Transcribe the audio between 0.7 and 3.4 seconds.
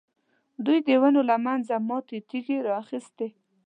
د ونو له منځه ماتې تېږې را اخیستې.